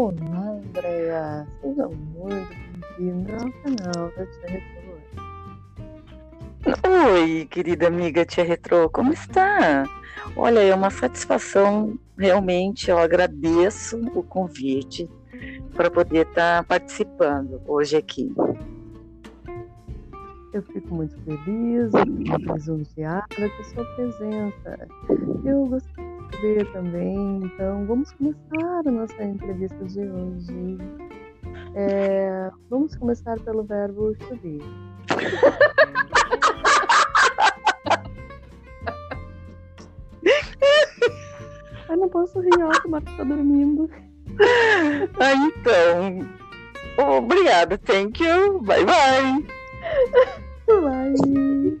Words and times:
Seja 0.00 1.86
muito 1.88 2.48
bem-vinda 2.96 3.34
ao 3.34 3.52
canal 3.52 4.10
da 4.16 4.24
Tia 4.24 4.46
Retro. 4.46 4.80
Oi, 7.12 7.46
querida 7.50 7.88
amiga 7.88 8.24
Tia 8.24 8.42
Retro, 8.42 8.88
como 8.88 9.12
está? 9.12 9.84
Olha, 10.34 10.60
é 10.60 10.74
uma 10.74 10.88
satisfação, 10.88 11.98
realmente, 12.16 12.90
eu 12.90 12.96
agradeço 12.96 13.98
o 14.14 14.22
convite 14.22 15.06
para 15.74 15.90
poder 15.90 16.26
estar 16.28 16.62
tá 16.62 16.64
participando 16.64 17.60
hoje 17.66 17.98
aqui. 17.98 18.34
Eu 20.54 20.62
fico 20.62 20.94
muito 20.94 21.14
feliz, 21.24 21.92
muito 21.92 22.54
lisonjeada 22.54 23.26
com 23.36 23.44
a 23.44 23.64
sua 23.64 23.84
presença. 23.96 24.88
Eu 25.44 25.66
gostaria 25.66 26.09
também, 26.72 27.40
então, 27.44 27.84
vamos 27.86 28.10
começar 28.12 28.82
a 28.86 28.90
nossa 28.90 29.22
entrevista 29.22 29.84
de 29.84 30.00
hoje. 30.00 30.78
É, 31.74 32.50
vamos 32.70 32.96
começar 32.96 33.38
pelo 33.40 33.62
verbo 33.62 34.14
to 34.16 34.36
be. 34.36 34.58
Eu 41.90 41.96
não 41.96 42.08
posso 42.08 42.40
rir 42.40 42.62
alto, 42.62 42.88
o 42.88 42.90
Marcos 42.90 43.16
tá 43.16 43.24
dormindo. 43.24 43.90
Ah, 45.18 45.34
então. 45.34 46.26
Obrigada, 47.18 47.76
thank 47.78 48.22
you. 48.22 48.60
Bye 48.62 48.86
bye. 48.86 49.44
Bye. 50.66 51.80